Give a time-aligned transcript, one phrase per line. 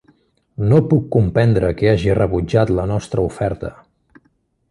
[0.69, 3.71] No puc comprendre que hagi rebutjat la nostra oferta.